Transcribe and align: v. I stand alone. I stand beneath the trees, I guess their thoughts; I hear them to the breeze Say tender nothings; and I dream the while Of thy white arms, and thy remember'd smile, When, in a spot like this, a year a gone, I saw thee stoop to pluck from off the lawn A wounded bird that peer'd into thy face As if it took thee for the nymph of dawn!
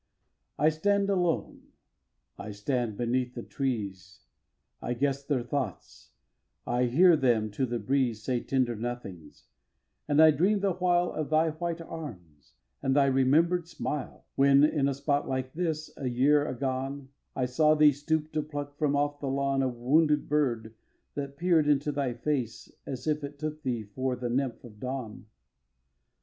v. 0.57 0.65
I 0.65 0.69
stand 0.69 1.11
alone. 1.11 1.67
I 2.35 2.53
stand 2.53 2.97
beneath 2.97 3.35
the 3.35 3.43
trees, 3.43 4.21
I 4.81 4.95
guess 4.95 5.21
their 5.23 5.43
thoughts; 5.43 6.13
I 6.65 6.85
hear 6.85 7.15
them 7.15 7.51
to 7.51 7.67
the 7.67 7.77
breeze 7.77 8.23
Say 8.23 8.39
tender 8.39 8.75
nothings; 8.75 9.43
and 10.07 10.19
I 10.19 10.31
dream 10.31 10.61
the 10.61 10.73
while 10.73 11.11
Of 11.11 11.29
thy 11.29 11.51
white 11.51 11.81
arms, 11.81 12.53
and 12.81 12.95
thy 12.95 13.05
remember'd 13.05 13.67
smile, 13.67 14.25
When, 14.33 14.63
in 14.63 14.87
a 14.87 14.95
spot 14.95 15.29
like 15.29 15.53
this, 15.53 15.91
a 15.95 16.09
year 16.09 16.47
a 16.47 16.55
gone, 16.55 17.09
I 17.35 17.45
saw 17.45 17.75
thee 17.75 17.91
stoop 17.91 18.31
to 18.31 18.41
pluck 18.41 18.79
from 18.79 18.95
off 18.95 19.19
the 19.19 19.29
lawn 19.29 19.61
A 19.61 19.69
wounded 19.69 20.27
bird 20.27 20.73
that 21.13 21.37
peer'd 21.37 21.67
into 21.67 21.91
thy 21.91 22.13
face 22.15 22.71
As 22.87 23.05
if 23.05 23.23
it 23.23 23.37
took 23.37 23.61
thee 23.61 23.83
for 23.83 24.15
the 24.15 24.31
nymph 24.31 24.63
of 24.63 24.79
dawn! 24.79 25.27